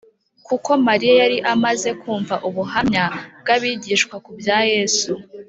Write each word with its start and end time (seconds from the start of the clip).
Kuko 0.47 0.69
Mariya 0.87 1.13
yari 1.21 1.37
amaze 1.53 1.89
kumva 2.01 2.35
ubuhamya 2.47 3.05
bw’abigishwa 3.41 4.15
ku 4.25 4.31
bya 4.39 4.59
Yesu 4.73 5.11